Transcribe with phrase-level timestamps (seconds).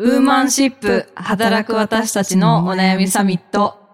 [0.00, 3.87] ウーマンシップ働く私たちのお悩みサミット。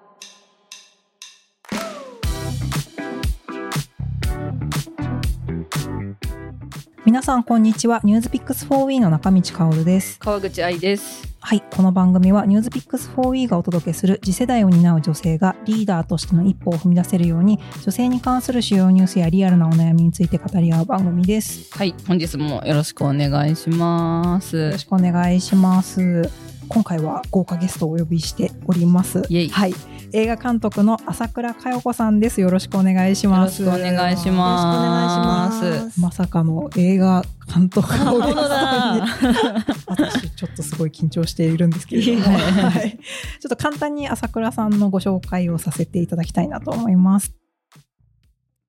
[7.14, 8.00] 皆さんこんにちは。
[8.02, 10.18] ニュースピックス 4W の中道香です。
[10.18, 11.22] 川口愛です。
[11.38, 11.62] はい。
[11.70, 21.72] この番組はニュースピックス 4W がお届けする次世代を担う女性がリーダーとしての一歩を踏み出せるように女性に関する主要ニュースやリアルなお悩みについて語り合う番組です。
[21.78, 24.56] はい、本日もよろしくお願いします。
[24.56, 26.28] よろしくお願いします。
[26.68, 29.22] 今回は豪華ゲストをお呼びしております。
[29.22, 32.40] はい映画監督の朝倉佳代子さんです。
[32.40, 33.62] よろしくお願いします。
[33.62, 35.64] よろしくお願いします。
[35.64, 39.04] ますまさかの映画監督を本当だ。
[39.88, 47.34] 私ちょっとすごい緊張しているんですけれども、はい、ちょっと簡単に朝倉さんのご紹介をさせていただきたいなと思います。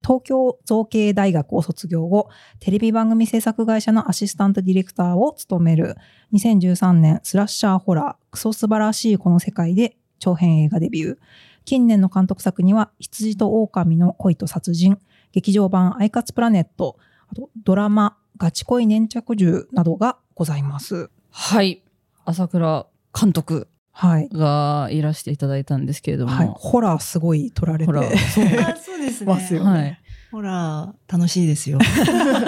[0.04, 2.28] 東京造形大学を卒業後、
[2.60, 5.96] テレビ番組制作会社のアシスタントディレクターを務める。
[6.34, 11.18] 2013年スラッシャーホラークソ素晴らしいこの世界で長編映画デビュー。
[11.66, 15.00] 近年の監督作には羊と狼の恋と殺人、
[15.32, 16.98] 劇場版アイカツプラネット、
[17.30, 21.10] あとドラマガチ恋粘着銃などがございます。
[21.32, 21.84] はい、
[22.26, 22.86] 朝倉
[23.20, 24.30] 監督はい。
[24.30, 29.34] がいらしていただいたんですけれども、はい、ホラーすごい撮られてホラーそうあ そうですね。
[29.34, 30.00] ますよねはい、
[30.32, 31.80] ほら、楽しいですよ。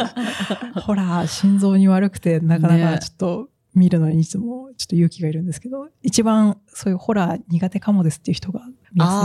[0.85, 8.61] ホラー心臓に悪くてなかなかねちょっと見るのにいつもちょっと勇気がいるんですけど、一番そういうホラー苦手かもですっていう人が
[8.93, 9.15] 見やすい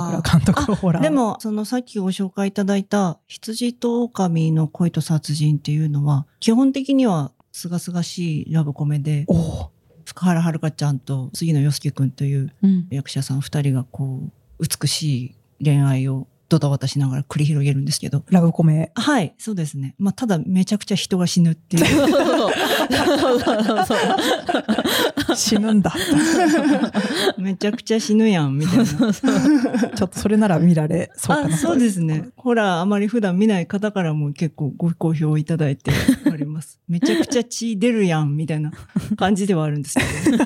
[0.00, 1.02] 朝倉監督のホラー。
[1.02, 9.26] で、も、そのさっきご紹介いただいた、羊と狼の恋と殺人っていうのは、基本的には、すがすがしいラブコメで、
[10.04, 14.20] 福原遥ちゃんと杉野遥亮くんといううん役者さん二人がこ
[14.58, 18.90] う、美しい恋愛をドタバタしながら繰り広げるんですけど、ラブコメ。
[18.96, 19.94] はい、そうですね。
[19.98, 21.84] まあ、ただめちゃくちゃ人が死ぬっていう。
[25.36, 25.94] 死ぬんだ。
[27.38, 28.84] めちゃくちゃ死ぬやん、みたいな。
[29.94, 32.30] ちょっとそれなら見られそうかなあそうですね。
[32.36, 35.92] ホラーあまり普段見ない方からも結構ご好評いただいて
[36.26, 36.80] おります。
[36.88, 38.72] めちゃくちゃ血出るやんみたいな
[39.16, 40.04] 感じではあるんですけ
[40.36, 40.44] ど、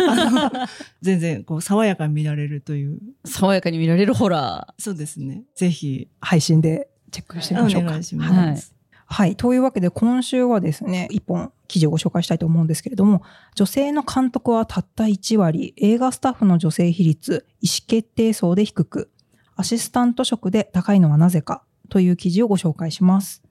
[1.00, 2.98] 全然こう爽やかに見られるという。
[3.24, 5.44] 爽やかに見られるホラそうですね。
[5.56, 7.90] ぜひ配信でチェックしてみおましょうか。
[7.90, 8.74] 願いしはいます。
[9.06, 9.36] はい。
[9.36, 13.22] というわけで、今週はですね、一本記事をご紹介したいと思うんですけれども、
[13.54, 19.10] 女性の監督はたった1割、映画スタッフの女性比率、意思決定層で低く、
[19.56, 23.42] アシスタント職で高いのはなぜかという記事をご紹介します。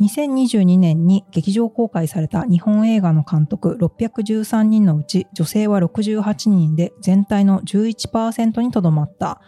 [0.00, 9.42] 2022年に劇場公開された日本映画の監督613人のうち女性は68人で全体の11%にとどまった。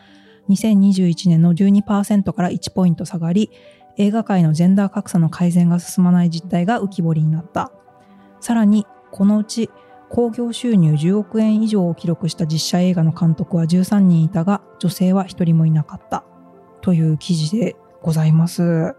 [0.54, 3.50] 2021年の12%から1ポイント下がり、
[3.96, 7.72] 映画界のジェンダー格差の改善が進まない実態が浮き彫りになった。
[8.40, 9.70] さらに、このうち
[10.08, 16.24] 興行収入10億円以上を記録した実写映画の監督は13人いたが、女性は1人もいなかった。
[16.80, 18.94] という記事でございます。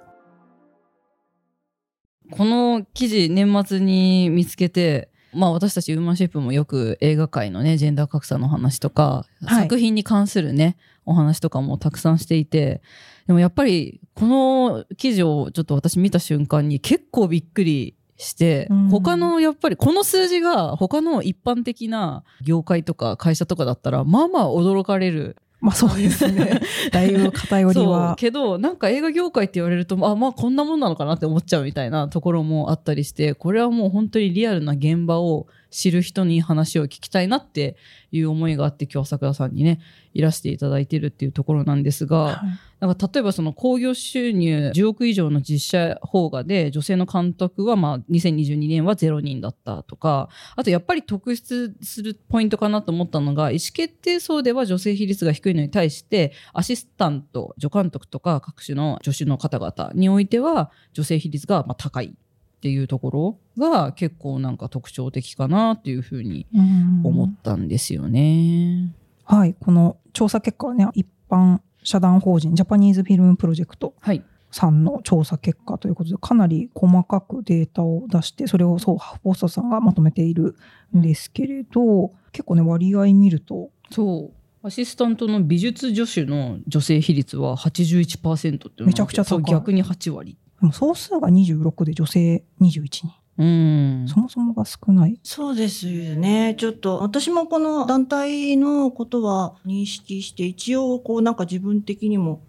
[2.31, 12.81] この記事年末に見つけてまあ私たちウーマンシップもよく映画界のねジェンダー格差の話とか、はい作品に関するねお話とかもたくさんしていて
[13.27, 26.59] でもやっぱりこの記事をちょっと私見た瞬間に結構びっくりして、うん他のやっぱりこの数字が他の一般的な業界とか会社とかだったらまあまあ驚かれるまあそうですね。
[26.91, 28.15] だいぶ偏りそうは。
[28.17, 37.75] けどなんか映画業界って言われるとあまあこんなもんなのかなって思っちゃうみたいなところもあったりしてこれはもう本当にリアルな現場を知る人に話を聞きたいなって
[38.11, 39.79] いう思いがあって今日朝倉さんにね
[40.13, 42.37] いらしていただいてるっていうところなんですが、はい。
[42.79, 62.13] なんか例えばその興行収入10億以上の実写邦画で女性の監督はまあ2022年は0人だったとかあとやっぱり特筆するポイントかなと思ったのが意思決定層では女性比率が低いのに対してアシスタント助監督とか各種の助手の方々においては女性比率がまあ高い
[62.63, 68.93] っていうところが結構なんか特徴的かなっていうふうにうん思ったんですよね。
[69.25, 69.53] はい。
[69.59, 80.55] この調査結果はね、一般社団法人ジャパニーズフィルムプロジェクトはい、さんの調査結果ということで、かなり細かくデータを出して、それをそう、ハフポストさんがまとめている
[80.95, 90.37] んですけれど、結構ね、割合見ると、そうアシスタントの美術助手の女性比率は81%ってめちゃくちゃ高いそう逆に8割。
[90.63, 93.11] でも総数が26で女性21人。
[93.35, 95.19] うんそもそもが少ない。
[95.23, 96.55] そうですよね。
[96.57, 102.41] ちょっと、私もこの団体のことは認識して、一応、こうなんか自分的にも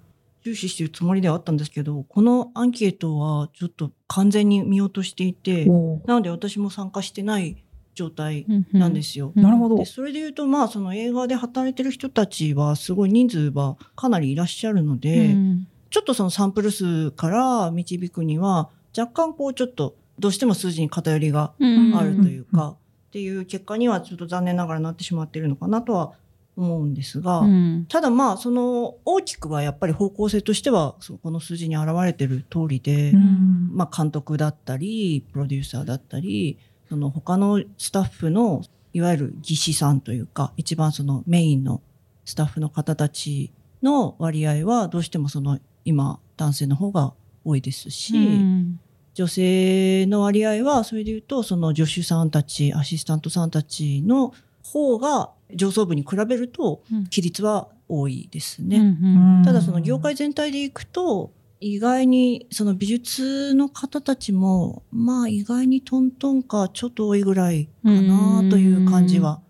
[0.45, 5.65] 重視してるつもりではあったんですけど、このアンケートはちょっと完全に見落としていて、
[6.07, 7.65] なので私も参加してない
[7.95, 9.33] 状態なんですよ。
[9.35, 9.87] うんなるほどで。
[9.87, 18.69] それで言うと、まあ、その映画で働いてる人たちは、すごい人数はかなりいらっしゃるので、うんちょっとそのサンプル数から導くには、
[18.99, 21.97] 若干こうちょっと、どうしても数字に偏りがうん。
[21.97, 22.77] あるというか、っ
[23.13, 26.15] ていう結果にはちょっと残念ながらなってしまっているのかなとは
[26.57, 27.87] 思うんですが、うん。
[27.89, 33.71] ただまあ、その大きくはやっぱり方向性としては、そこの数字に現れてる通りで、うん。
[33.73, 36.59] まあ監督だったり、プロデューサーだったり、
[36.89, 38.63] その他のスタッフの、
[38.95, 41.83] いわゆる技師さんというか、一番そのメインの
[42.25, 47.15] スタッフの方たちの割合は、どうしてもその今、男性の方が
[47.45, 48.81] 多いですし、うん
[49.15, 54.35] 女性の割合は、それで言うと、その助手さんたち、アシスタントさんたちの
[54.65, 58.79] 方が上層部に比べると、比率は多いですね。
[58.79, 69.41] うんただその業界全体でいくと、意外にその美術の方たちも、まあ意外にトントンかちょっと多いぐらいかなという感じは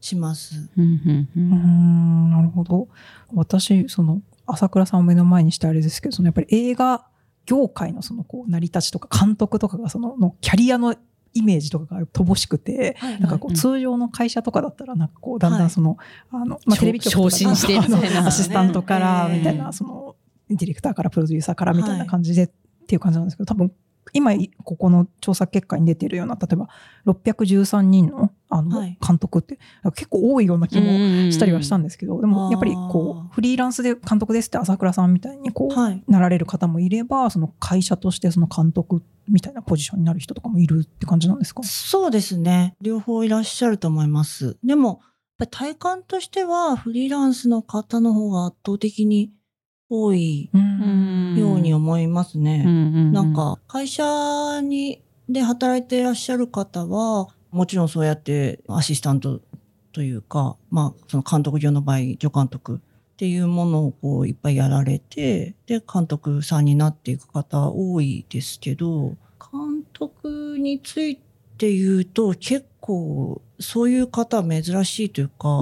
[0.00, 0.70] します。
[0.78, 2.88] うんうんううんんなるほど。
[3.34, 4.22] 私、その、
[4.52, 7.06] 朝倉さんを目の前にしてあれですけど、そのやっぱり映画
[7.46, 10.94] 業界のそのこう成り立ちとか監督とかがそののキャリアの
[11.32, 13.56] イメージとかが乏しくて、なんかこううん。
[13.56, 15.96] 通常の会社とかだったらなんかこうだんだはいんその、
[16.30, 20.16] あの、まあ、昇テレビ局とか昇進してアシスタントからねみたいな、その、
[20.48, 22.50] ディレクターからプロデューサーからみたいな感じでっ
[22.86, 23.72] ていう感じなんですけど、多分
[24.14, 24.32] 今
[24.64, 26.68] ここの調査結果に出てるような、例えば
[27.06, 29.58] 613人のあのはい監督って
[29.94, 30.86] 結構多いような気も
[31.30, 36.04] したりはしたんでですけど、でもやっぱりこう、フリーランスで監督ですって朝倉さんみたいにこう、はい。
[36.06, 41.62] なられる方もいれば、その会社としてその監督みたいなポジションになる人とかもいるって感じなんですか？
[41.64, 42.76] そうですね。
[42.80, 44.56] 両方いらっしゃると思います。
[44.62, 49.32] でも、やっぱり体感としてはフリーランスの方の方が圧倒的に
[49.90, 51.36] 多いうん。
[51.36, 52.64] ように思いますね。
[52.64, 59.40] ななんか、会社に、で働いていらっしゃる方は、もちろんそうやってアシスタント
[59.92, 69.16] というか、まあ、その監督業の場合、助監督っていうものをこういっぱいやられて、で、監督さんになっていく方多いですけど、
[69.52, 71.16] 監督につい
[71.58, 75.60] て言うと結構そういう方は珍しいというか、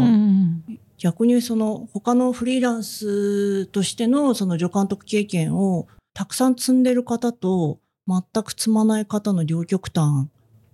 [0.98, 10.26] 逆にその他のフリーランスとしてのその助監督経験をたくさん積んでる方と全く積まない方の両極端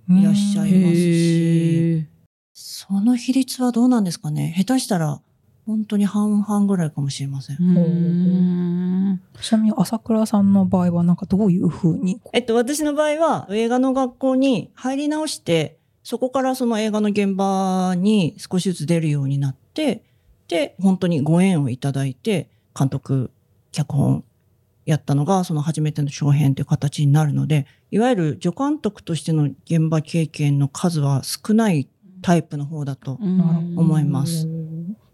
[0.08, 2.06] いらっしゃいますし、
[2.54, 4.54] その比率はどうなんですかね？
[4.56, 5.20] 下手したら
[5.66, 7.56] 本当に半々ぐらいかもしれません。
[7.56, 7.60] ち
[9.52, 12.20] なみに朝倉さんの場合はなんかどういうふうに？
[12.32, 20.04] えっと、私の場合は映画の学校に入り直して、そこからその映画の現場に少しずつ出るようになって、で、
[20.80, 23.30] 本当にご縁をいただいて、監督、
[23.72, 24.24] 脚本
[24.86, 31.88] やったのが、その初めての長編という形になるので、いわゆる助監督としての現場経験の数は少ない
[32.22, 33.18] タイプの方だと。
[33.20, 34.48] 思います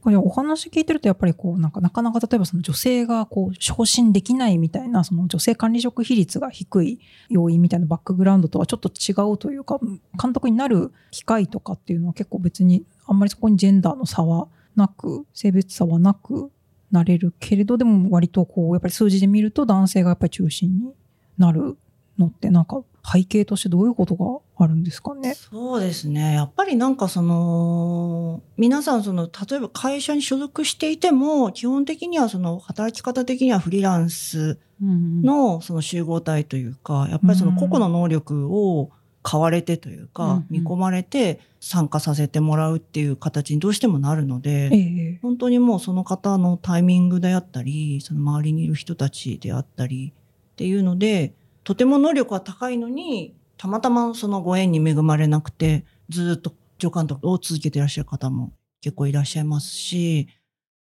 [0.03, 9.79] これお話聞いてるとやっぱりこうなんかなかなか例えばその女性がこう昇進できないみたいなその女性管理職比率が低い要因みたいなバックグラウンドとはちょっと違うというか
[10.21, 14.49] 監督になる機会とかっていうのは結構別にあんまりそこにジェンダーの差は
[14.81, 16.51] なく性別差はなく
[16.91, 20.93] なれるけれどでも割とこうやっぱり数字で見ると男性がやっぱり中心に
[21.39, 21.77] なる
[22.19, 25.35] のってなんか背景としてどういうことがあるんですかね？
[25.35, 26.35] そうですね。
[26.35, 38.91] やっぱりなんかその、皆さんその、例えば会社に所属していても、基本的にはその、働き方的にはフリーランスのその集合体というか、やっぱりその個々の能力を
[39.23, 44.77] 買われてというかん、見込まれて参加させてもらうっていう形にどうしてもなるので、え
[45.15, 45.19] え。
[45.21, 50.13] 本当にもうその方のタイミングであったり、その周りにいる人たちであったり
[50.53, 51.35] っていうので、
[51.65, 60.29] とても能力は高いのに、たまたまそのご縁に恵まれなくて、ずっと助監督を続けていらっしゃる方も結構いらっしゃいますし、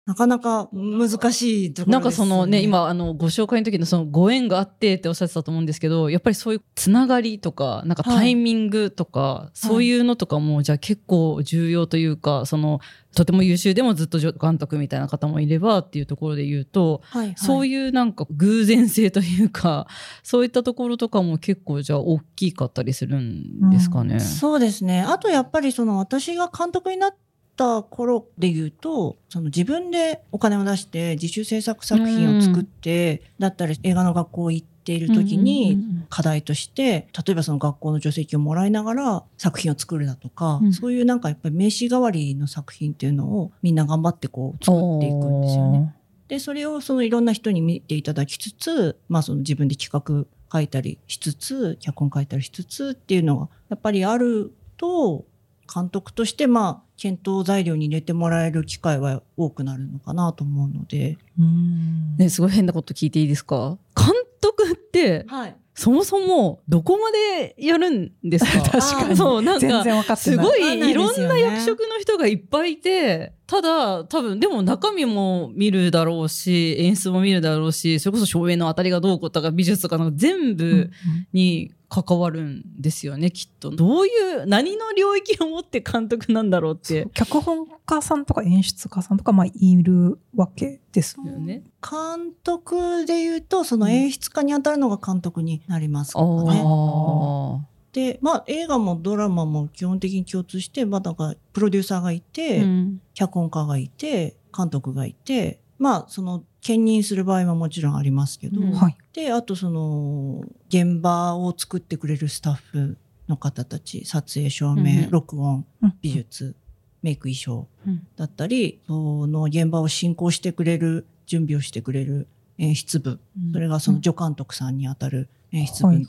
[0.06, 1.92] なかなか難しいところです、ね。
[1.92, 12.82] なんかそのね、今、あの、ご紹介の時のそのご縁があってっておっしゃってたと思うんですけど、やっぱりそういうつながりとか、なんかタイミングとか、そういうのとかも、じゃあ結構重要というか、その、
[13.16, 19.88] とても優秀でもずっと助監督みたいな方もいればっていうところで言うと、はいはい、そういうなんか偶然性というか、
[20.22, 24.20] そういったところとかも結構じゃあ大きかったりするんですかね。
[24.20, 25.02] そうですね。
[25.02, 27.16] あとやっぱりその私が監督になっ
[27.56, 36.08] た頃で言うと、その自分でお金を出して自主制作作品を作って、だったり映画の学校行っている時うんうんにうん。
[36.10, 40.74] 課題として、例えばその学校の助成金をもらいながら作品を作るだとか、うん。
[40.74, 45.96] そういうなんかやっぱり名刺代わりの作品っていうのをみんな頑張ってこう作っていくんですよね。
[46.28, 55.26] で、それをそのいろんな人に見ていただきつつ、まあその自分で企画書いたりしつつ、脚本書いたりしつつっていうのがやっぱりあると、
[55.74, 61.18] 監督としてまあ検討材料に入れてもらえる機会は多くなるのかなと思うので。
[61.38, 63.78] うんね、すごい変なこと聞いていいですか？
[63.96, 64.08] 監
[64.40, 64.85] 督って、
[65.28, 65.56] はい。
[65.78, 68.62] そもそもどこまでやるんですか？
[68.80, 70.46] 確かにそう、なんか、全然分かってない。
[70.46, 80.90] すごいいいろんな役職の人がいっぱいいて、ただ多分でも中身も見るだろうし、演出も見るだろうし、それこそ照明の当たりがどうこうとか美術とかなんか全うん部
[81.34, 83.70] に関わるんですよね、きっと。
[83.70, 87.08] どういう、何の領域を持って監督なんだろうって。
[87.14, 91.58] 脚本家さんとか演出家さんとかまあいるわけですもんね。
[91.58, 96.64] ね、監督で言うと、その演出家に当たるのが監督になりますかあらね。
[96.66, 97.60] あ。
[97.94, 108.98] で、まあ映画もドラマも基本的に共通して、まあだからプロデューサーがいて、うん脚本家がいて、監督がいて、まあその兼任する場合はもちろんありますけど、うんはい。
[109.14, 112.98] で、あとその現場を作ってくれるスタッフ
[113.30, 116.56] の方たち、撮影、照明、うん録音、うん美術、
[117.02, 122.28] メイク、衣装うんだったり、その現場を進行してくれる、準備をしてくれる
[122.58, 123.20] 演出部、
[123.54, 126.02] それがその助監督さんにあたる演出部。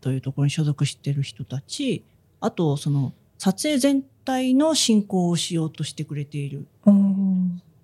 [0.00, 2.04] というところに所属している人たち、
[2.40, 6.66] あとその撮影全体の進行をしようとしてくれている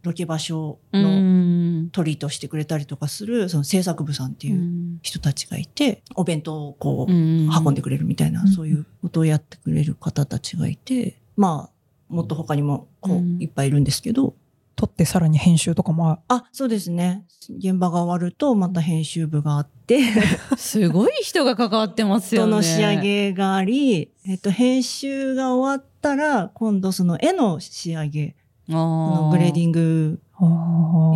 [0.02, 1.90] ロケ場所うのん。
[1.92, 8.48] トリートしてくれたりとかするその制作部さんっていう人たちがいて、お弁当をこう運んでくれるみたいな、うん。
[8.48, 13.42] そういうことをやってくれる方たちがいて、まあ、もっと他にもこう、うん。
[13.42, 14.34] いっぱいいるんですけど、
[14.76, 17.24] 撮ってさらに編集とかもああ、そうですね。
[17.58, 20.00] 現場が終わるとまた編集部があって、
[20.56, 22.50] すごい人が関わってますよね。
[22.50, 28.36] その仕上げがあり、えっと、編集が終わったら、今度その絵の仕上げ、
[28.68, 29.30] のー。
[29.30, 30.20] グレーディング、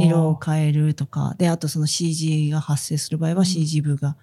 [0.01, 4.17] 色を変えるとか、で、あとその CG が発生する場合は CG 部が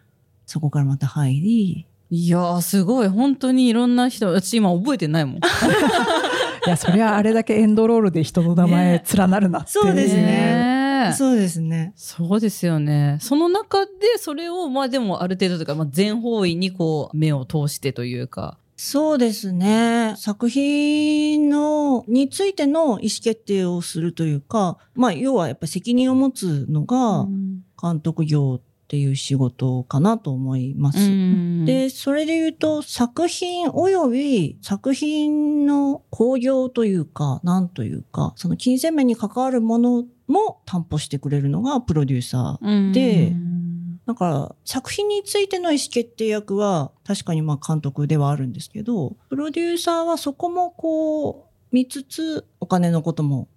[0.45, 3.07] そこからまた入り、いやーすごい。
[3.07, 5.39] 本当にいろんな人私今覚えてないもん。
[6.67, 9.71] いや、そりゃあれだけエンドロールで人の名前連なるなって。
[9.71, 11.93] そうですねそうですね。
[11.95, 13.17] そうですよね。
[13.21, 18.57] その中でそれをまあでもある程度というか、まあ、全方位にこう目を通してというか。
[18.83, 20.15] そうですね。
[20.17, 27.27] 作品の、についての意思決定をするというか、まあ、要はやっぱり責任を持つのが
[27.79, 28.59] 監督業
[28.91, 30.99] っていう仕事かなと思います。
[30.99, 42.91] うんで、それで言うと、作品及び作品の興行というか、なんというか、その金銭面に関わるものも担保してくれるのがプロデューサー。
[42.91, 53.47] でうんだから、作品についての意思決定役は、確かにまあ監督ではあるんですけど、プロデューサーはそこもこう、見つつ、お金のことも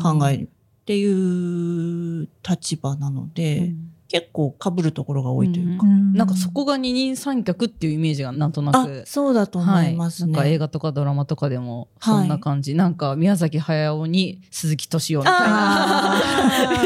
[0.00, 5.86] 考えるっていう立場なので、うん結構被るところが多いというか。
[5.86, 9.04] うんなんかそこが二人三脚っていうイメージがなんとなあく、。
[9.06, 10.32] そうだと思いますね。
[10.32, 12.74] なんか映画とかドラマとかでもそんな感じ。
[12.74, 16.22] なんか宮崎駿に鈴木敏夫みたいな。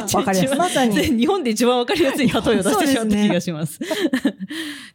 [0.15, 0.97] わかりやすいまさに。
[0.97, 3.79] 日本で一番わかりやすい例えを出してしまった気がします。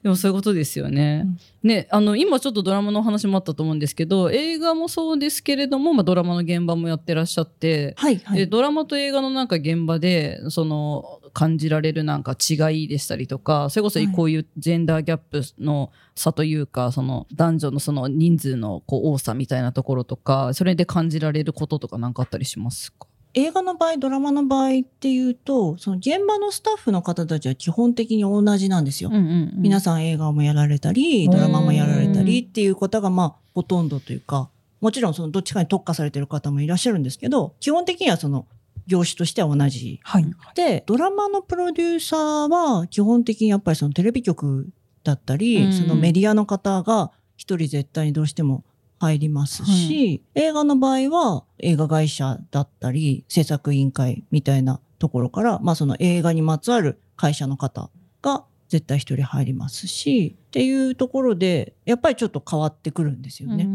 [0.03, 1.25] でもそういうことですよね。
[1.63, 8.39] ね、あの、今ちょっとドラマのお話もあったと思うんですけど、映画もそうですけれども、まあドラマの現場もやってらっしゃって、はいはい。
[8.39, 14.07] でドラマと映画のなんか現場でその感じられるなんか違いでしたりとかそれこそはい。
[14.09, 23.07] こういうジェンダーギャップの差というかその男女のその人数のこう多さみたいなところとかそれで感じられることとか何かあったりしますか？
[23.33, 29.11] 映画の場合、ドラマの場合っていうと、その現場のスタッフの方たちは基本的に同じなんですよ。
[29.11, 34.49] 皆ささん映画もやられたり、ドラマもやられたりっていう方がまあほとんどというか、
[34.81, 38.47] もちろんそのどっちかに特化されてる方もいらっしゃるんですけど、基本的にはその
[38.87, 39.99] 業種としては同じ。
[40.03, 40.25] はい。
[40.55, 44.69] で、ドラマのプロデューサーは基本的にやっぱりそのテレビ局
[45.03, 48.63] だったり、うんそのメディアの方が一人絶対にどうしても
[48.99, 57.89] 入りますし、映画の場合は映画会社だったり、制作委員会みたいなところから、まあその映画にまつわる会社の方
[58.21, 63.67] が絶対一人入りますし、っていうところで、やっぱりちょっと変わってくるんですよね。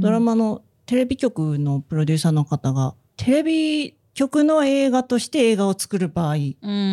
[0.00, 6.36] ドラマのテレビ局のプロデューサーの方が、テレビ局の映画として映画を作る場合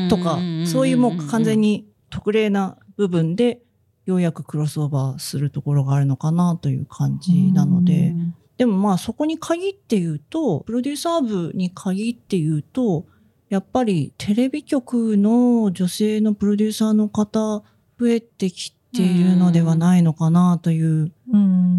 [0.09, 3.61] とか、そういうもう完全に特例な部分で、
[4.05, 8.15] ようやくクロスオーバーするところがあるのかなという感じなので、
[8.57, 13.05] でもまあそこに限って言うと、プロデューサー部に限って言うと、
[13.49, 17.63] やっぱりテレビ局の女性のプロデューサーの方
[17.99, 21.11] 増えてきているのではないのかなという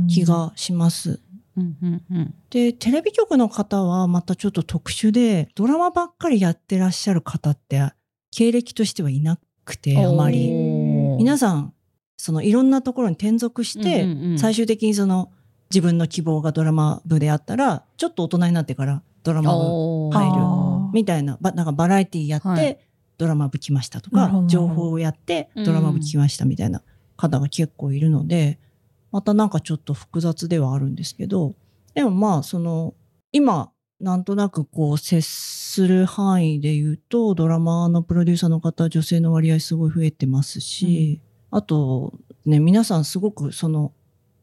[0.09, 1.21] 気がします。
[1.59, 2.35] うんうんうん。
[2.51, 7.93] で、テレビ局の方はまたちょっと特殊で、ドラマばっかりやってらっしゃる方って、
[8.31, 10.51] 経歴としてはいなくて、あまり。
[11.19, 11.75] 皆さん、
[12.17, 14.33] そのいろんなところに転属して、うんうん。
[14.33, 15.31] うん最終的にその
[15.71, 22.79] 自分の希望がドラマ部であったら、ちょっと大人になってからドラマ部入るみたいな、ばなんかバラエティやって、はい。
[23.19, 26.85] ドラマ部来ましたとか情報をやってドラマ部来ましたみたいな
[27.17, 28.61] 方が結構いるので、
[29.13, 31.55] またなんかちょっと複雑ではあるんですけど、
[31.95, 32.95] でもまあその、
[33.33, 42.13] 今、なんとなくこう接する範囲で言うと、ドラマのプロデューサーの方、女性の割合すごい増えてますし、あと
[42.45, 43.93] ね、皆さんすごくその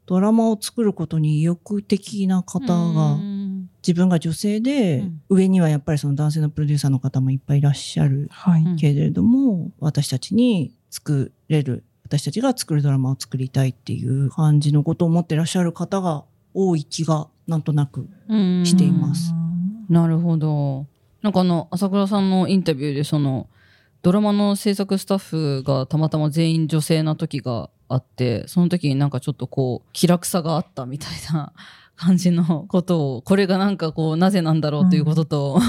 [0.05, 2.59] ドラマを作ることに意欲的な方
[2.93, 3.69] が、うん。
[3.85, 5.21] 自分が女性で、うん。
[5.29, 8.63] 上にはやっぱりその男性のプロデューサーの方もいっぱいいらっしゃるはい。
[8.63, 18.07] うんけれども、私たちに作れる、私たちが作るドラマを作りたいっていう感じのことを思ってらっしゃる方が多い気がなんとなく。
[18.63, 19.33] しています
[19.89, 20.85] なるほど。
[21.21, 23.47] なんかあの、朝倉さんのインタビューで、その、
[24.03, 31.53] ドラマの制作スタッフがたまたま全員女性な時があって、その時になんかちょっとこう、気楽さがあったみたいな
[31.95, 35.59] 感じのことを、これがなんかこう、なぜなんだろうということと、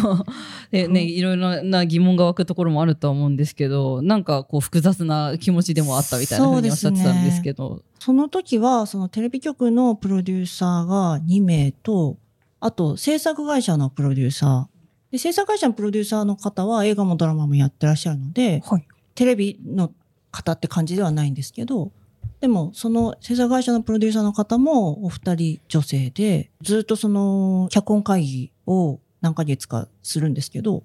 [0.70, 7.82] でね、いろいろな疑問が湧くところもあるとは思うんですけど、なんかこう、複雑な気持ちでもあったみたいなふうにおっしゃってたんですけど。
[7.98, 12.16] その時は、そのテレビ局のプロデューサーが2名と、
[12.60, 15.12] あと制作会社のプロデューサー。
[15.12, 18.86] で制作会社のプロデューサーの方は映画もドラマもやってらっしゃるので、はい。
[19.14, 19.92] テレビの
[20.32, 21.92] 方って感じではないんですけど、
[22.40, 30.82] でもその制作会社のプロデューサーの方もお二人女性で、ずっとその脚本会議を何ヶ月かするんですけど、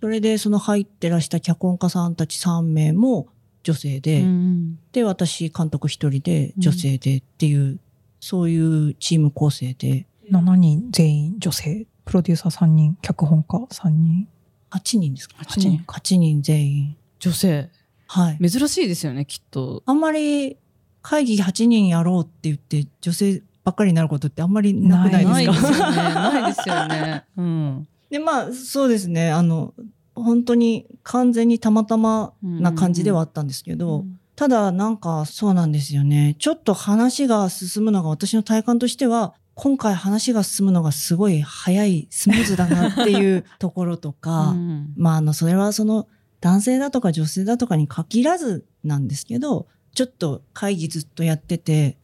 [0.00, 3.28] それでその入ってらした脚本家さんたち3名も
[3.62, 7.80] 女性で、うんで、私監督一人で女性でっていう、
[8.20, 11.86] そういうチーム構成で、7人全員女性。
[12.04, 14.28] プロデューサー3人、脚本家3人。
[14.70, 16.96] 8人ですか？8人 ?8 人全員。
[17.18, 17.70] 女性。
[18.06, 18.50] はい。
[18.50, 19.82] 珍しいですよね、きっと。
[19.86, 20.58] あんまり
[21.04, 25.96] 会議8人やろうって言って女性ばっかりになることってあんまりなくないないですかですよね。
[26.14, 27.24] ないですよね。
[27.36, 27.88] うん。
[28.08, 29.30] で、まあそうですね。
[29.30, 29.74] あの、
[30.14, 36.36] 本当に完全にたまたまな感じではあったんですけど、ただなんかそうなんですよね。
[36.38, 46.08] ちょっと話が進むのが私の体感としては、今回話が進むのがすごい早い、スムーズだなっていうところとか、 うんまああの、それはその
[46.40, 51.96] 男性だとか女性だとかに限らずなんですけど、ちょっと会議ずっとやってて、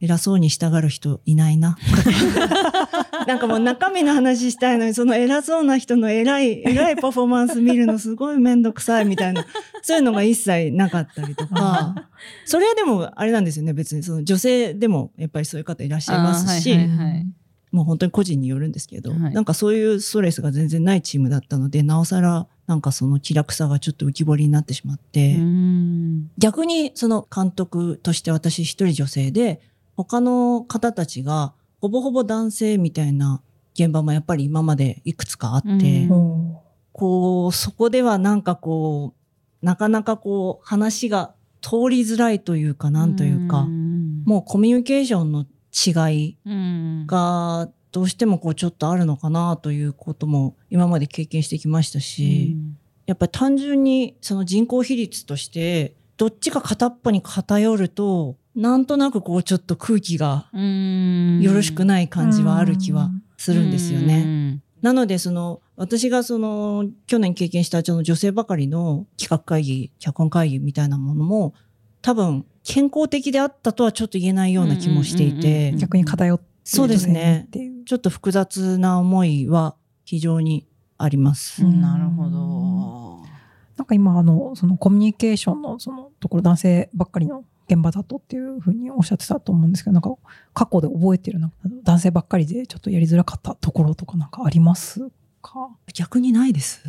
[0.00, 1.78] 偉そうにしたがる人いないな。
[3.26, 9.46] なんかもう中身の話したいのに、その偉そうな人の偉い、偉いパフォーマンス見るのすごいめんどくさいみたいな、
[9.82, 12.08] そういうのが一切なかったりとか、
[12.44, 14.02] それはでもあれなんですよね、別に。
[14.02, 17.26] その女性でもやっぱりそういう方いらっしゃいますし、あーはいはいはい。
[17.72, 19.34] もう本当に個人によるんですけど、はい。
[19.34, 26.30] なんかそういうストレスが全然ないチームだったので、なおさらなんかその気楽さがちょっと浮き彫りになってしまって、うん。
[26.38, 29.60] 逆にその監督として私一人女性で、
[29.96, 33.40] 他の方たちがほぼほぼ男性みたいな
[33.74, 36.08] 現場もやっぱり今までいくつかあって、
[36.92, 39.14] こう、そこではなんかこ
[39.62, 44.22] う、なかなかこう話が通りづらいというか、なんというか、ん。
[44.24, 47.06] もうコミュニケーションの違いうん。
[47.06, 52.54] がどうしてもこうちょっとあるのかなということも今まで経験してきましたし、
[53.06, 61.40] やっぱり単純にその人口比率としてどっちか片っぽに偏るとなんとなくこうちょっと空気がうん。
[61.40, 64.26] よろしくない感じはある気はするんですよね。
[64.26, 64.60] ね。
[64.82, 71.54] なのでその私がその去年経験したその女性ばかりの企画会議、脚本会議みたいなものも
[72.02, 77.84] 多分健康的であったとはちょっと言えないような気もしていうんうんうんてうん、逆に偏ってそうですねっていう。
[77.84, 80.66] ちょっと複雑な思いは非常に
[80.98, 81.64] あります。
[81.64, 83.26] うんなるほど。
[83.76, 90.14] なんか今、あの、そのコミュニケーションのそのところ、男性ばっかりの現場だとっていうふうにおっしゃってたと思うんですけど、なんか
[90.54, 95.08] 過去で覚えてるなんか男性ばっかりでちょっとやりづらかったところとかなんかあります
[95.42, 95.68] か？
[95.92, 96.82] 逆にないです。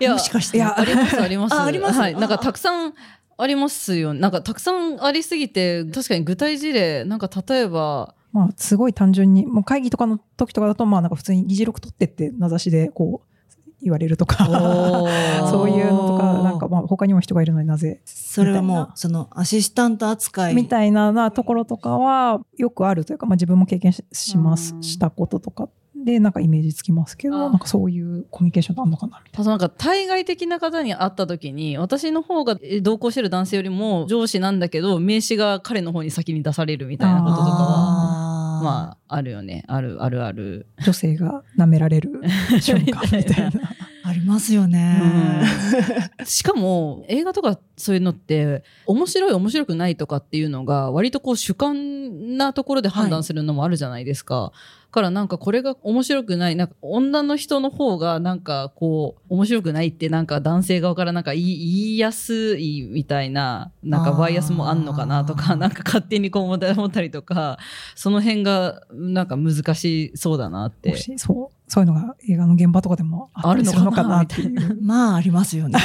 [0.00, 0.56] いやもしかして。
[0.56, 1.54] いや、あります、あります。
[1.54, 1.98] ああります？
[2.00, 2.14] はい。
[2.14, 2.94] あなんかたくさん
[3.36, 4.14] ありますよ。
[4.14, 14.44] なんかたくさんありすぎて、確かに具体事例、なんか例えば、まあ、すごい単純に、もう会議とかの時とかだと、まあなんか普通に議事録取ってって名指しでこう言われるとか、
[15.50, 18.00] そういうのとか、なんかまあ他にも人がいるのになぜ？
[18.04, 20.54] それはもうそのアシスタント扱い。
[20.54, 24.82] みたいななところとかはよくあるというか、まあ自分も経験ししますう、ん。
[24.82, 38.18] したこととかでなんかイメージつきますけあど、なんかそういうコミュニケーションってあるのかなみたいあとなんか対外的な方に会った時に私の方がえ同行してる男性よりも上司なんだけど名刺が彼の方に先に出されるみたいなこととかは。
[38.18, 38.21] あ
[38.62, 39.64] まあ、あるよね。
[39.66, 40.66] ある、あるある。
[40.84, 42.22] 女性が舐められる
[42.60, 43.50] 瞬間みたいな。
[44.04, 45.44] ありますよね。
[46.24, 54.52] しかも、映画とかそういうのって、面白い面白くないとかっていうのが、割とこう主観なところで判断するのもあるじゃないですか。
[54.92, 67.58] だからなんかこれが面白くない、なんか女の人の方がなんかこう、面白くないってなんか男性側からなんか言いやすいみたいな、なんかバイアスもあんのかなとか、なんか勝手にこう思ったりとか、
[67.94, 74.78] その辺がなんか難しそうだなってそう、そういうのが映画の現場とかでもあるのかなっていう。
[74.82, 75.78] まあ、ありますよね。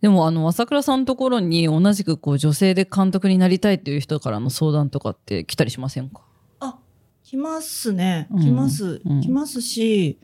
[0.00, 6.22] でもあの朝倉さんのところに同じくこう女性で監督になりたいっていう人からの相談とかって来たりしませんか？
[6.60, 6.78] あ、
[7.24, 8.26] 来ますね。
[8.30, 9.02] うん来ます。
[9.04, 10.18] うん来ますし、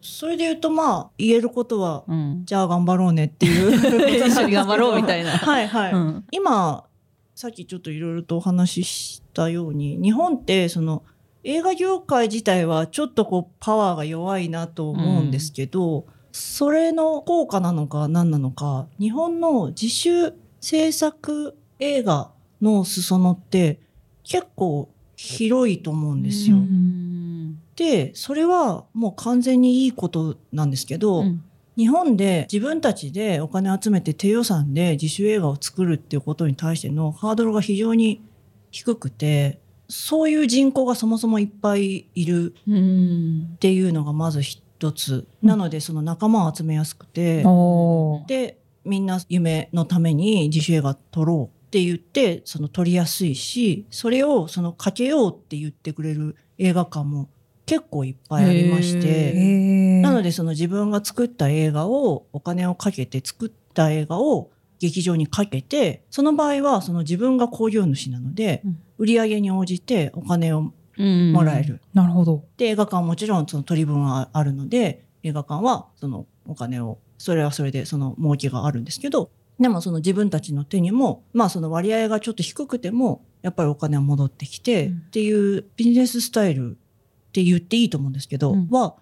[0.00, 2.42] それで言うと、まあ、言えることは、うん。
[2.44, 4.26] じゃあ頑張ろうねっていう。
[4.26, 5.92] 一緒に頑張ろうみたいな はいはい。
[5.92, 6.24] うん。
[6.32, 6.82] 今、
[7.36, 11.04] さっきちょっといろいろとお話ししたように、日本ってその
[11.42, 23.80] 映画業界自体はちょっとこうパワーが弱いなと思うんですけど、それの効果なのか何なのか、日本の自主制作映画の裾野って
[24.22, 26.56] 結構広いと思うんですよ。
[26.56, 27.58] うん。
[27.76, 31.42] で、それはもう完全にいいことなんですけど、うん。
[31.76, 38.20] 日本で自分たちでお金集めて低予算で自主映画を作るっていうことに対してのハードルが非常に
[38.70, 43.50] 低くて、そういう人口がそもそもいっぱいいるうん。
[43.54, 45.26] っていうのがまず一つ。
[45.42, 57.28] なのでその仲間を集めやすくて、おーで、みんな夢のために自主映画撮ろうって言って、その撮りやすいし、それをそのかけようって言ってくれる映画館も
[57.66, 64.50] 結構いっぱいありましへて、なのでその自分が作った映画をお金をかけて作った映画を
[64.80, 71.62] 劇場にかけて、その場合はその自分が興行主なのでうん、売り上げに応じてお金をうんもらえ。
[71.62, 71.80] る。
[71.94, 72.44] なるほど。
[72.58, 88.96] で、映画館はもちろんその取り分はあるので、映画館はそのお金を、それはそれでその儲けがあるんですけど、でもその自分たちの手にも、まあその割合がちょっと低くても、やっぱりお金は戻ってきて、うんっていうビジネススタイルって言っていいと思うんですけど、うんは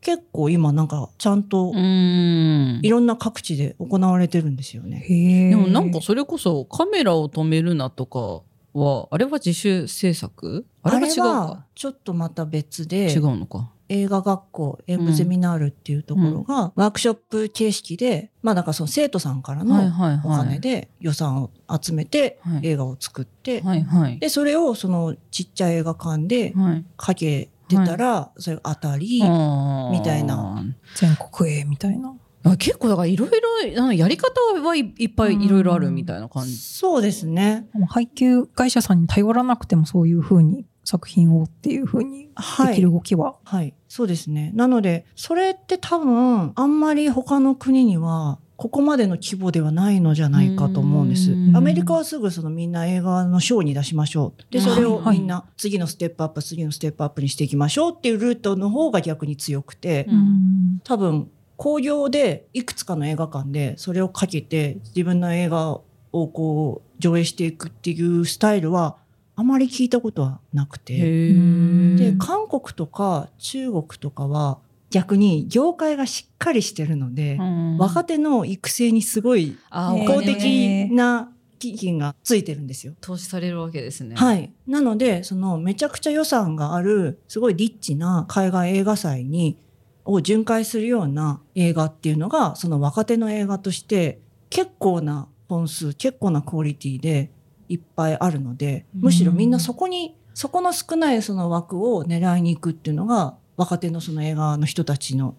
[0.00, 2.88] 結構今なんかちゃんとうんい。
[2.88, 5.04] ろんな各地で行われてるんですよね。
[5.08, 8.42] でもなんかそれこそカメラを止めるなとか
[8.74, 10.66] は、あれは自主制作？
[10.82, 11.66] あれは違うか。
[11.74, 13.70] ちょっとまた別違で、うのか。
[13.88, 20.46] 映画学校、映画ゼミナールっていうところが、ワークショップ形式で、まあだからその生徒さんからはいのはいおはい。
[20.46, 24.18] 金で予算を集めてはい映画を作って、はいはい。
[24.18, 26.84] で、それをそのちっちゃい映画館ではい。
[26.96, 30.64] かけてたら、それが当たり、みたいな。
[30.94, 32.14] 全国営みたいな。
[32.44, 33.30] あ結構だからいろい
[33.76, 36.56] ろやり方はいいっぱいいろいろあるみたいな感じ。
[36.56, 37.66] そうですね。
[37.88, 42.90] 配給会社さんに頼らなくてもそういうふうに作品をっていうふうにはいできる。
[42.90, 43.36] 動きは。
[43.44, 43.74] はい。
[43.88, 44.52] そうですね。
[44.54, 51.36] なので、それって多分、あんまり他の国には、ここまでの規模ではないのじゃないかと思うんですう。
[51.36, 54.52] んアメリカはすぐそのみんな映画のショーに出しましょう。
[54.52, 61.28] で、それをはいみんな次のステップアップ、次のステップアップにしていきましょうっていうルートの方が逆に強くて、うん多分、
[61.62, 68.96] 興行でいくつかの映画館でそれをかけて自分の映画をこう上映していくっていうスタイルは
[69.36, 70.94] あまり聞いたことはなくて。
[70.98, 74.58] で、韓国とか中国とかは
[74.90, 82.94] 逆に業界がしっかりしてるので、うん若手の育成にすごい公的な基金がついてるんですよ。
[83.00, 84.16] 投資されるわけですね。
[84.16, 84.52] はい。
[84.66, 89.56] なので、そのめちゃくちゃ予算がある、すごいリッチな海外映画祭に、
[90.04, 97.30] を巡回するような映画っていうのが、その若手の映画として、結構な本数、結構なクオリティで
[97.68, 105.36] いっぱいあるので、むしろみんなそこに、そこの少ないその枠を狙いに行くっていうのが、若手のその映画の人たちの、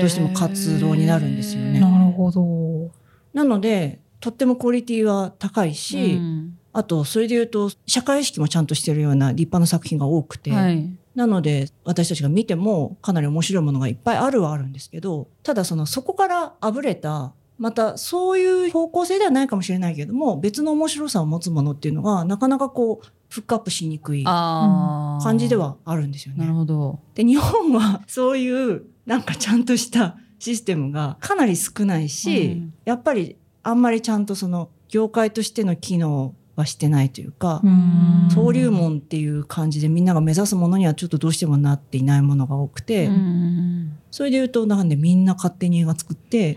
[0.00, 2.90] どうしても活動になるんですよねなるほど。
[3.32, 10.88] なので、とってもクオリティは高いし、うんあと、それで言うと、社会意識もちゃんとしてるような立派な作品が多くて、はい。
[11.20, 24.24] なので、私たちが見てもかなり面白いものがいっぱいあるはあるんですけど、ただその、そこからあぶれた、またそういう方向性ではないかもしれないけども、別の面白さを持つものっていうのが、なかなかこう、フックアップしにくい。
[24.24, 25.56] 感じで。
[25.56, 26.56] はあるんですよなるね。
[26.56, 27.00] ほど。
[27.14, 38.28] で、日本はそういう、なんかちゃんとしたシステムがかなり少ないし、うんやっぱりあんまりちゃんとその、業界としての機能はしてないというか、うん。
[38.28, 43.98] 登竜門っていう感じでみんなが目指すものにはちょっとどうしてもなっていないものが多くて、うん。
[44.10, 46.56] それで言うとなんでみんな勝手に映画作って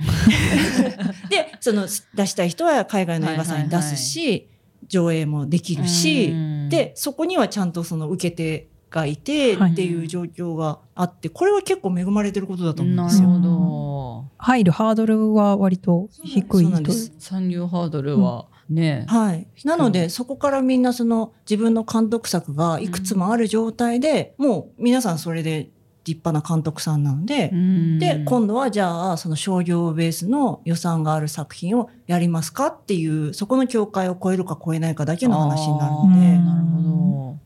[1.30, 4.48] でその出したい人は海外の映画祭に出すし、
[4.88, 6.70] 上映もできるし、うん。
[6.70, 9.72] で、そこにはちゃんとその受け手がいてはい。
[9.72, 13.30] っていう状況があって、これは結構恵まれてることだと思うんなるですよ。
[13.30, 13.94] ほど。
[14.38, 17.14] 入るハードルは割と低いそうなんとです。
[17.18, 19.48] 参入ハードルはね、はい。
[19.66, 25.70] なので、そこからみんなその自分の監督作がいくつもある状態で、もう皆さんそれで
[26.06, 28.00] 立派な監督さんなので、うん。
[28.00, 37.38] で、今度はじゃあ、その商業ベースの予算がある作品をやりますかっていう、そこの境界を超えるか超えないかだけの話になるので、なるほ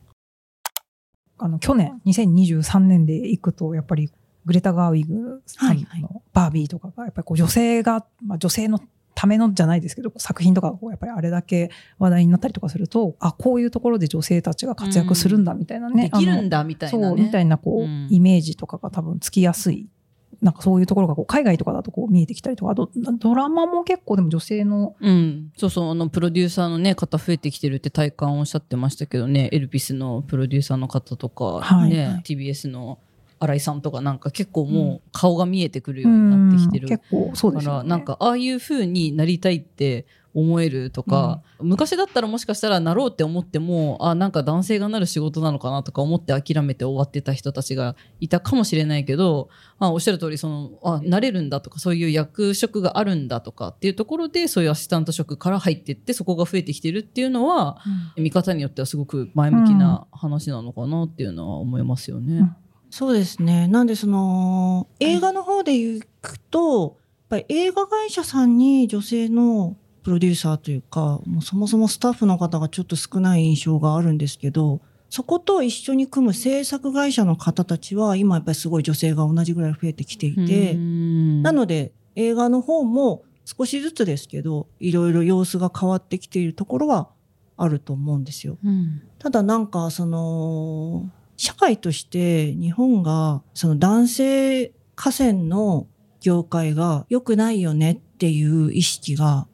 [1.38, 4.10] あの去年2023年で行くとやっぱり
[4.44, 8.80] グレタ・ガーウィグさんのバービーとかがやっぱりこう女性が、まあ、女性の
[9.18, 15.94] ためのじゃないですけど作品とかがこうやっぱりあれだけ話題になったりとかするとあこういうところで女性たちが活躍するんだみたいなど。
[15.96, 17.20] ね、できるんだだみたいそなね。
[17.20, 19.88] うみたいなこう、うんイメージとかが多分つきやすい
[20.40, 32.98] なんかそういうところがこう海外とかだとこう見えてきたりとかドラマも結構でも女性のうん、そうそうあのプロデューサーの、ね、方増えてきてるって体感おっしゃってましたけどねエルピスのプロデューサーの方とか、はいねはい TBS の
[33.40, 36.98] 新井さんとかなんか結構もう顔が見えてくるようになってきてる、うん。
[36.98, 49.48] 結構そうでだからなんかああいう風になりたいって思えるとか、昔だったらもしかしたらなろうって思ってもあなんか男性がなる仕事なのかなとか思って諦めて終わってた人たちがいたかもしれないけど、
[49.78, 57.78] まあ、おっしゃる通りそのあなれるんだとかそういう役職があるんだとかっていうところでそういうアシスタント職から入っていってそこが増えてきてるっていうのは
[58.16, 62.38] 見方によってはすごく前向きな話なのかなっていうのは思いますよね。
[62.38, 62.56] うん
[62.90, 63.68] そうですね。
[63.68, 66.96] なんでその、映画の方で行くと、
[67.30, 87.08] やっぱり映画会社さんに女性のプロデューサーというか、もうそもそもスタッフの方がちょっと少ない印象があるんですけど、そこと一緒に組む制作会社の方たちは、今やっぱりすごい女性が同じぐらい増えてきていて、ななので映画の方も少しずつですけど、いろいろ様子が変わってきているところは
[87.56, 88.56] あると思うんですよ。
[88.64, 95.86] うんただなんかその社会として日本がその男性河川の
[96.20, 99.46] 業界が良くないよねっていう意識が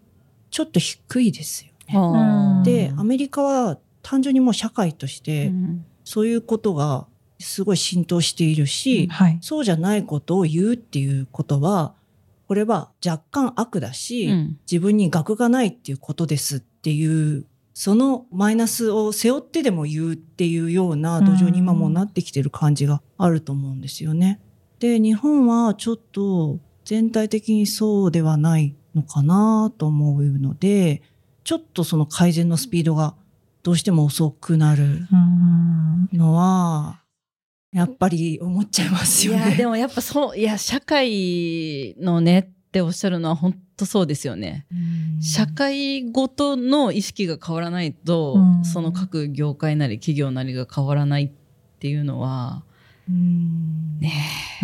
[0.51, 2.89] ちょっと低いですよね。
[2.89, 5.85] で、アメリカは単純にもう社会としてうん。
[6.05, 7.07] そういうことが
[7.41, 9.39] すごい浸透しているし、はい。
[9.41, 11.95] そうじゃないことを言うっていうことは、
[12.47, 14.59] これは若干悪だし、うん。
[14.71, 24.41] 自分に学がないっていうことですっていう、そのマイナスを背負ってでも言うっていうような土壌に今もうなってきてる感じがあると思うんですよね。
[24.79, 31.03] で、日本はちょっと全体的にそうではないのかなと思うので、
[31.43, 33.17] ちょっとその改善のスピードが
[33.65, 37.01] どうしても遅くなるうんのは、
[37.73, 39.51] やっぱり思っちゃいますいよね。
[39.51, 44.67] やでもやっぱそういや社会のねっておっしゃるのは本当そうですよね。
[44.73, 51.31] うん社会ごとの意識が変わらないと、うんその各業界なり企業なりが変わらないっ
[51.79, 52.65] ていうのは
[53.09, 54.13] うんね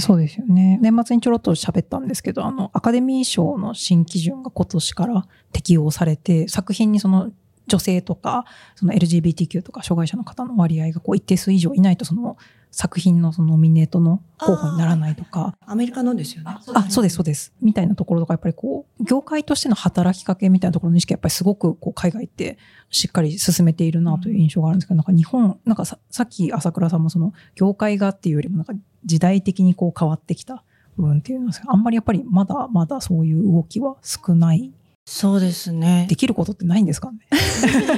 [0.00, 0.78] そうですよね。
[0.82, 7.30] 年末にちょろっと喋ったんですけど、あの、アカデミー賞の新基準が今年から適用されて、作品にその
[7.68, 8.44] 女性とか、
[8.74, 12.36] その LGBTQ とか障害者の方の割合がこう一定数以上いないと、その
[12.70, 16.56] 作品のそのノミネートの候補にならないとか、アメリカのですよね。
[16.74, 17.52] あ、そうです、そうです。
[17.60, 22.58] みたいなところとか、やっぱりこう、業界としての働きかけみたいなところの意識がやっぱりすごく、こう、海外って
[22.90, 30.64] しっかり進めているなという印象があるんですけど、なんか日本、なんかささっき朝倉さんもその、業界がっていうよりも、なんか時代的にこう変わってきた
[30.96, 34.72] 部分っていうんですが、あんまりやっぱりまだまだそういう動きは少ない。
[35.12, 36.14] そうですねで。
[36.14, 37.18] きることってないんですかね。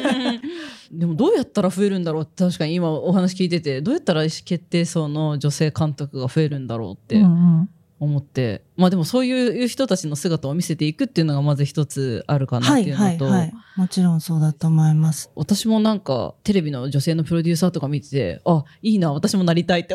[0.91, 7.27] でもどうやったら増えるんだろうって確かに今お話聞いててどうやったら意思決定層の女性監督が増えるんだろうってうんう
[7.65, 7.69] ん
[8.05, 13.53] 思って、まあでもそういう人たちの姿を見せていくっていうのがまず一つあるかなはいっていうのと、はいはい。
[13.77, 15.31] もちろんそうだと思います。
[15.37, 19.95] 私もなんかテレビの女性のプロデューサーとか見ててあいいな私もなりたいって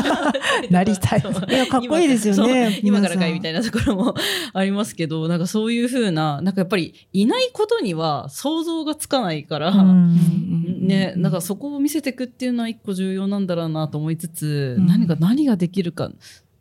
[0.70, 1.20] なりたい。
[1.20, 2.80] いやかっこいいですよね。
[2.82, 4.14] 今からかいみたいなところも
[4.54, 14.86] ありますけど なんかそういうふうななんかやっぱりいないことには想像がつかないから、うんね、なんかそこを見せていくっていうのは一個重要なんだろうなと思いつつ、うん。
[14.86, 16.10] 何が何ができるか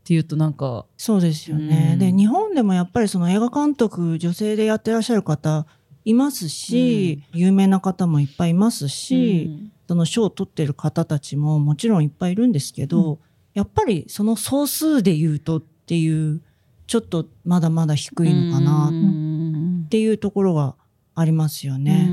[0.06, 1.94] っていうとなんかそうですよね。
[1.94, 2.00] うん。
[2.00, 5.66] で、日本でもやっぱりその映画監督、女性でやってらっしゃる方
[6.04, 9.72] いますし、有名な方もいっぱいいますし、うん。
[9.88, 13.18] その賞を取ってる方たちももちろんいっぱいいるんですけど、
[13.56, 16.40] やっぱりその総数で言うとっていう、
[16.86, 19.84] ちょっとまだまだ低いのかなうん。
[19.88, 20.76] っていうところが
[21.16, 22.08] ありますよね。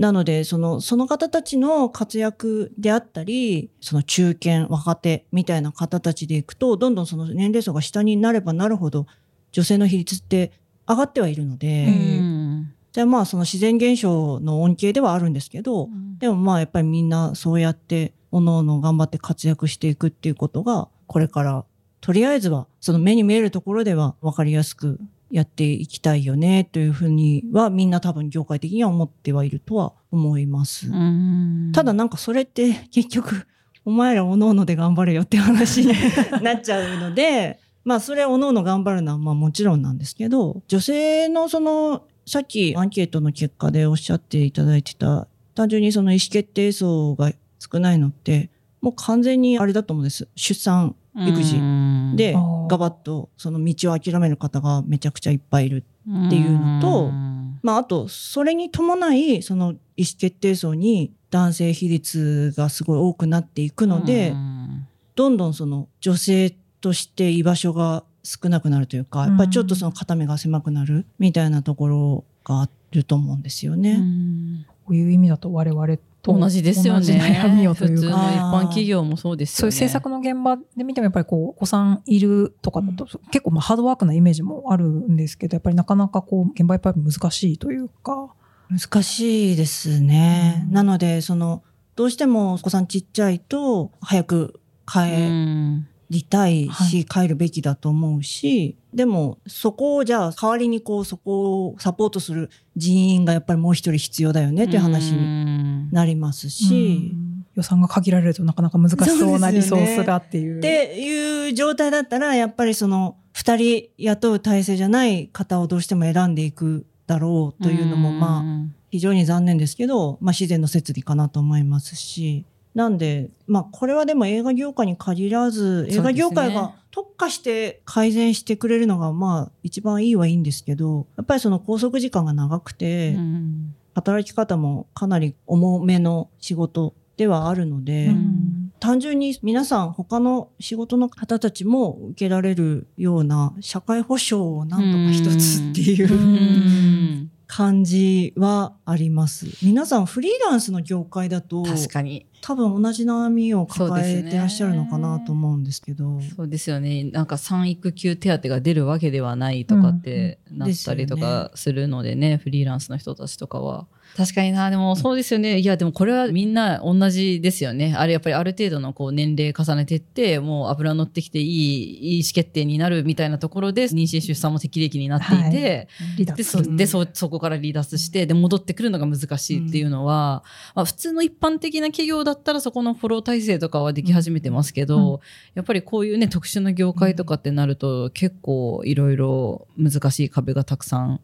[0.00, 9.06] うんなので、その、その方たちの活躍であったり、その中堅、若手みたいな方たちでいくと、どんどんその年齢層が下になればなるほど、
[9.52, 10.52] 女性の比率って
[10.88, 12.72] 上がってはいるので、うん。
[12.92, 17.08] じゃあまあその自然現象の恩恵ではあるんですけど、でもまあやっぱりみん。
[17.10, 21.64] なそうやって各々頑張って活躍していくっていうことがこれから
[22.00, 24.98] とりあえずはその目に見えるところでは分かりやすく
[25.30, 30.88] やっていきたいよねというふうにはみんな多分業界的には思ってはいるとは思います。
[30.88, 33.46] うんただなんかそれって結局
[33.84, 35.92] お前らおのおので頑張れよって話に
[36.42, 50.28] なっちゃうのでまあそれはおのおの頑張るのはまあもちろんなんですけど女性のそのさっきアンケートの結果でおっしゃっていただいてた単純にその意思決定層が少ないのってもう完全にあれだと思うんです。
[50.34, 51.56] 出産育児。
[51.56, 52.14] うん。
[52.16, 52.34] で
[52.68, 57.40] ガバッとその道を諦める方がめちゃくちゃいっぱいいるっていうのとうん。
[57.62, 64.86] まあ、あと、それに伴い、その意思決定層に男性比率がすごい多くなっていくので、うん。
[65.14, 73.98] どんどんその女性として居場所が少なくなるというか、やっぱりちょっとその肩身が狭くなるみたいなところがあると思うんですようね。
[73.98, 74.64] ん。
[74.86, 77.00] こういう意味だと我々と同じですよね。
[77.00, 78.52] 同じ悩みをと普通の一いうか。
[78.52, 79.72] 般企業もそうですよね。
[79.72, 88.30] そういう政策の現場で見てもやっぱりこうお子さんいるとかだと結構まあハードワークなイメージもあるんですけどやっぱりなかなかこう現場やっぱり難しいというか。
[88.70, 90.64] 難しいですね。
[90.68, 91.64] うんなので、その、
[91.96, 107.12] どうしてもお子さんちっちゃいと、早くう帰んりたいし、帰るべきだと思うし、でも、そこをじゃあ、代わりにこう、そこをサポートする人員がやっぱりもう一人必要だよねっていう話になりますし、
[107.54, 110.58] 予算が限られるとなかなか難しそうなリソースがっていう。
[110.58, 118.44] っていう状態だったら、やっぱりその、二人雇う体制じゃない方をどうしても選んでいくだろうというのも、まあ、あ、
[118.90, 122.44] 非常に残念ですけど、まあ、自然の摂理かなと思いますし、
[122.74, 133.74] なんで、まあ、これはでも映画業界に限らず、映画業界が特化して改善してくれるのが、まあ、一番いいはいいんですけど、やっぱりその拘束時間が長くて、うん。
[133.92, 138.72] 働き方もかなり重めの仕事ではあるので、うん。
[138.80, 149.46] 単純に皆さん他の仕事の方たちも受けられるような社会保障をなんとか一つっていううん 感じはあります。
[149.60, 152.26] 皆さんフリーランスの業界だと確かに。
[152.42, 156.20] 多分同じ悩みを抱えてらっしゃるのかなと思うんですけど。
[156.36, 157.04] そうですよね。
[157.04, 163.88] なんか産育休手当が出るわけではないとかってなったりとかするのでね、フリーランスの人たちとかは。
[164.16, 165.58] 確かにな、でもそうですよね。
[165.58, 167.94] いや、でもこれはみんな同じですよね。
[167.96, 176.36] あれやっぱりある程度のこう年齢重ねてって、もう油乗ってきていい、いい意思決定になるみたいなところで、妊娠出産も適齢期になっていて、離脱。
[176.36, 180.42] でそでそそこから離脱してで戻ってくるのが難しいっていうのは、
[180.74, 185.18] まあ、普通の一般的な企業だったらそこのフォロー体制とかはでき始めてますけど、うん。
[185.54, 191.20] やっぱりこういうね特殊な業界とかってなると、結構いろいろ難しい壁がたくさん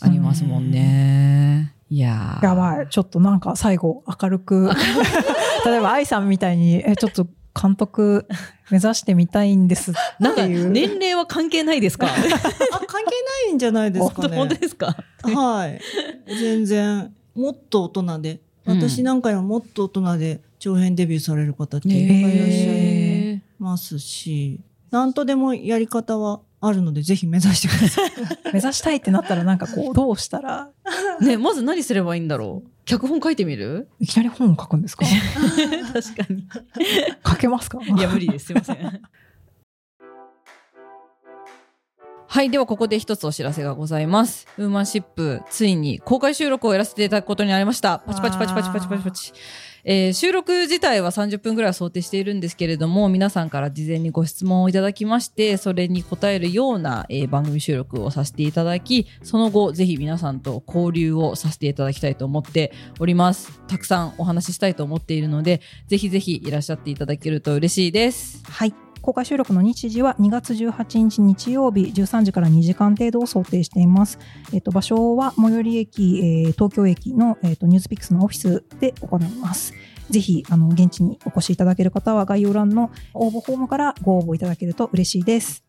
[0.00, 1.74] ありますもんね。
[1.92, 2.88] いやーやばい。
[2.88, 4.70] ちょっとなんか最後明るく。
[5.66, 7.26] 例えば愛さんみたいに、え、ちょっと
[7.60, 8.26] 監督
[8.70, 10.70] 目指してみたいんですなんかっていう。
[10.70, 12.06] 年齢は関係ないですか？
[12.08, 13.10] あ、関係
[13.46, 14.60] ないんじゃないですか 本当本当ね。
[14.60, 14.96] ですか？
[15.22, 15.80] はい。
[16.40, 22.76] 全然、もっと大人で、うん私なんかよりももっと大人で長編デビューされる方っていっぱいいらっしゃい
[23.34, 24.60] へますし、
[24.92, 28.10] なんとでもやり方はあるので、ぜひ目指してください。
[28.52, 32.68] 目指したいってなったらなんかこう、どうしたら、ー ねまず何すればいいんだろう？
[32.84, 33.88] 脚本書いてみる？
[33.98, 35.04] いきなり本を書くんですか？
[35.92, 36.46] 確かに
[37.28, 37.80] 書けますか？
[37.84, 38.46] いや、無理です。
[38.46, 38.76] すいません。
[42.28, 42.48] はい。
[42.50, 44.46] では、ここで一つお知らせがございます。
[44.56, 47.98] ウーマンシップ、ついに公開収録をやらせていただくことになりました。
[48.06, 49.32] パチパチパチパチパチパチパチ。
[49.84, 63.60] えー収録自体は30分ぐらいは想定しているんですけれども、皆さんから事前にご質問をいただきまして、それに答えるような、えー番組収録をさせていただき、その後、ぜひ皆さんと交流をさせていただきたいと思っております。
[63.68, 68.42] たくさんお話ししたいと思っているので、ぜひぜひいらっしゃっていただけると嬉しいです。
[68.44, 68.91] はい。
[69.02, 74.20] 公開収録の日時は2月18日日曜日13時から2時間程度を想定しています。
[74.52, 79.74] えっと、場所は最寄り駅、えー東京駅の、えっと、ニュースピックスのオフィスで行います。
[80.08, 85.64] ぜひ、あの、現地にお越しいただける方は概要欄の応募フォームからご応募いただけると嬉しいです。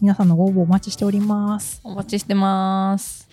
[0.00, 1.80] 皆さんのご応募お待ちしております。
[1.82, 3.28] お待ちしてます。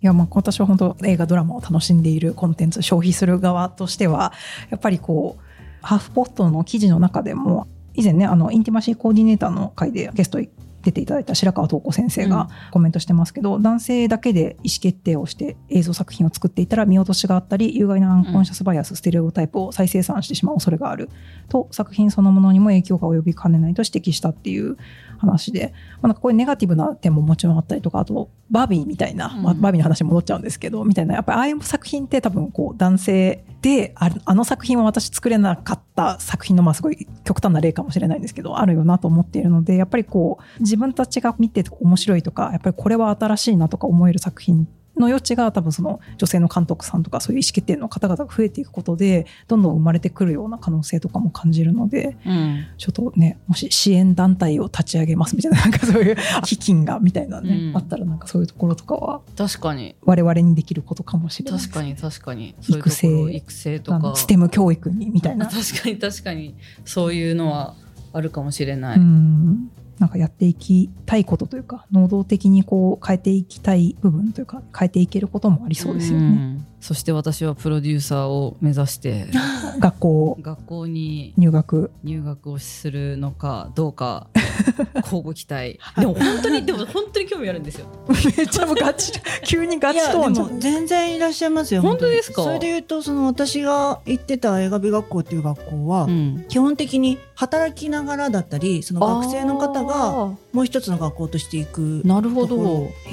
[0.00, 4.32] いや、まあ、私は本当映画ドラマを楽しんでいるコンテンツ消費する側としては
[4.70, 5.47] やっぱりこう
[5.88, 10.38] ハーフポットの記事の中でも以前ねあのインティマシーコーディネーターの回でゲスト
[10.82, 21.08] 出ていただいた白川東子先生がコメントしてますけど、男性だけで意思決定をして映像作品を作っていたら見落としがあったり有害なアンコンシャスバイアス、ステレオタイプを再生産してしまう恐れがある
[21.48, 24.76] と作品そのものにも影響が及びかねないと指摘したっていう
[25.18, 31.14] 話で、まあ、なんかこういうネガティブな点ももちろんあったりとかあとバービーみたいな、まあ、バービーの話に戻っちゃうんですけどみたいな。
[31.14, 44.68] やっぱりああいう作品って多分こう男性でああの作品は私作れなかった作品のまあすごい極端な例かもしれないんですけどあるよなと思っているのでやっぱりこう自分たちが見てて面白いとかやっぱりこれは新しいなとか思える作品
[44.98, 52.66] の余地が多分その女性の監督さんとかそういう意思決定の方々が増えていくことでどんどん生まれてくるような可能性とかも感じるのでうん。
[52.76, 57.76] ちょっとねもし支援団体を立ち上げますみたいななんかそういう 基金がみたいなね、うん。
[57.76, 59.94] あったらなんかそういうところとかは確かに。
[60.02, 61.60] 我々にできることかもしれない。
[61.60, 62.54] 確かに確かに。
[62.60, 64.16] そういうところ育成とか。
[64.16, 65.46] ステム教育にみたいな。
[65.48, 66.54] 確かに確かに。
[66.84, 67.74] そういうのは
[68.12, 76.58] あるかもしれない、うんなんかやっていきたいことというか能動的にこう変えていきたい部分というか変えていけることもありそうですよね。
[76.78, 79.26] んそして私はプロデューサーを目指して
[79.80, 81.90] 学校学校に入学。
[82.04, 84.28] 入学をするのかどうか
[85.02, 85.78] 交互期待。
[86.00, 87.86] でも本当にでも本当に興味あるんですよ。
[88.36, 89.12] めっちゃもうガチ
[89.44, 90.46] 急にガチいやでトーンじゃん。
[90.52, 92.42] も全然いらっしゃいますよ本当ですか？
[92.44, 96.44] それで言うとその私が行ってた映画美学校っていう学校は、うん。
[96.48, 100.10] 基本的に働きながらだったりその学生の方があ
[100.52, 102.48] もう一つの学校として行くーなるほど。
[102.48, 102.62] とこ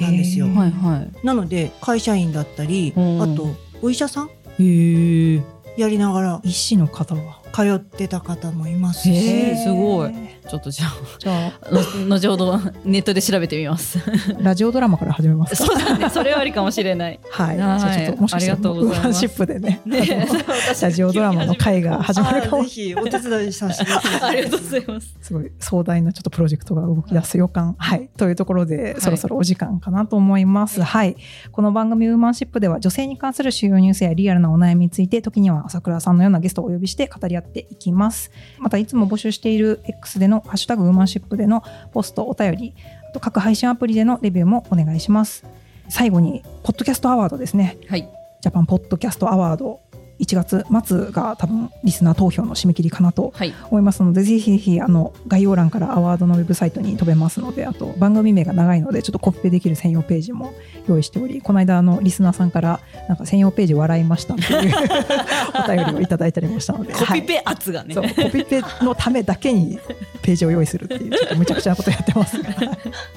[0.06, 0.46] なんですよ。
[0.46, 1.26] はいはい。
[1.26, 3.22] なので会社員だったりうん。
[3.22, 3.48] あと
[3.82, 4.30] お医者さん？
[4.58, 5.42] へえ。
[5.76, 6.40] やりながら。
[6.44, 7.40] 医師の方は？
[7.52, 10.10] 通ってた方もいますし、すごい。
[10.10, 12.06] へちょっとじゃあーじゃあ。
[12.06, 13.98] の後ほどネットで調べてみます。
[14.40, 15.66] ラジオドラマから始めますか？
[15.66, 16.10] そうだね。
[16.10, 17.20] それはありかもしれない。
[17.30, 17.80] はい、はい。
[17.80, 18.98] じゃあちょっともしかしたらありがとうございます。
[18.98, 19.80] ウーマンシップでね。
[19.84, 20.28] ね。
[20.82, 22.62] ラジオドラマの会が始まるかも。
[22.62, 23.90] ぜひお手伝いさせて
[24.22, 25.16] ありがとうございます。
[25.20, 27.74] すごい壮大なちょっとプロジェクトが動き出す予感。
[27.78, 28.08] はい。
[28.16, 29.00] というところで、い。
[29.00, 30.82] そろそろお時間かなと思います。
[30.82, 31.16] はい。
[31.52, 38.30] この番組ウーマンシップでは女性に関する主要ニュースやリアルなお悩みについて、時には朝倉さんのようなゲストをお呼びして語り合っていきます。
[38.58, 41.62] また、いつも募集している X でのハッシュタグウーマンシップでの
[41.92, 42.74] ポスト、お便り、
[43.08, 45.44] あと各配信アプリでのレビューもお願いします。
[45.88, 47.78] 最後に、ポッドキャストアワードですね。
[47.88, 48.08] はい
[48.46, 49.80] ジャパンポッドキャストアワード。
[50.18, 53.52] 1月末が多分リスナー投票の締め切りかなとはい。
[53.70, 60.54] 思いますのでぜひぜひあの概要欄からアワードのウェブサイトに飛べますのであと番組名が長いのでちょっとコピペできる専用ページも
[60.88, 64.74] 用意しておりこの間あのリスナーさんからなんか専用ページ笑いましたっていう
[65.64, 69.78] お便りをいただいたりもしたのでコピペ圧がね、はいコピペのためだけに
[70.22, 72.40] ページを用意するっていう ちょっとむちゃくちゃなことやってます。
[72.42, 72.50] が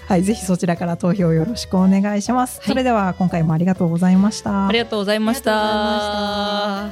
[0.08, 2.68] はいぜひそちらから投票よろしくお願いします、はい。
[2.70, 4.68] それでは今回もありがとうございました。
[4.68, 6.89] ありがとうございました